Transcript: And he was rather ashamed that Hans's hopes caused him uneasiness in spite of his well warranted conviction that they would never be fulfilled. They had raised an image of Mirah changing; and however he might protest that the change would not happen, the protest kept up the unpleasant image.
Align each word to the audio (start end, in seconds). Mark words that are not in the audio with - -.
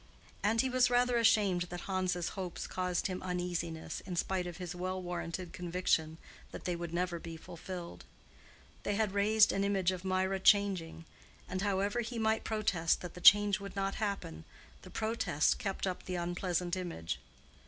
And 0.41 0.61
he 0.61 0.67
was 0.67 0.89
rather 0.89 1.17
ashamed 1.17 1.65
that 1.69 1.81
Hans's 1.81 2.29
hopes 2.29 2.65
caused 2.65 3.05
him 3.05 3.21
uneasiness 3.21 4.01
in 4.03 4.15
spite 4.15 4.47
of 4.47 4.57
his 4.57 4.73
well 4.73 4.99
warranted 4.99 5.53
conviction 5.53 6.17
that 6.49 6.65
they 6.65 6.75
would 6.75 6.91
never 6.91 7.19
be 7.19 7.37
fulfilled. 7.37 8.03
They 8.81 8.95
had 8.95 9.11
raised 9.13 9.51
an 9.51 9.63
image 9.63 9.91
of 9.91 10.03
Mirah 10.03 10.39
changing; 10.39 11.05
and 11.47 11.61
however 11.61 12.01
he 12.01 12.17
might 12.17 12.43
protest 12.43 13.01
that 13.01 13.13
the 13.13 13.21
change 13.21 13.59
would 13.59 13.75
not 13.75 13.93
happen, 14.01 14.43
the 14.81 14.89
protest 14.89 15.59
kept 15.59 15.85
up 15.85 16.05
the 16.05 16.15
unpleasant 16.15 16.75
image. 16.75 17.19